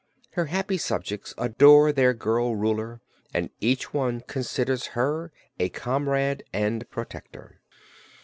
Her 0.31 0.45
happy 0.45 0.79
subjects 0.79 1.35
adore 1.37 1.91
their 1.91 2.15
girl 2.15 2.55
Ruler 2.55 3.01
and 3.35 3.51
each 3.59 3.93
one 3.93 4.21
considers 4.21 4.87
her 4.97 5.31
a 5.59 5.69
comrade 5.69 6.41
and 6.51 6.89
protector. 6.89 7.61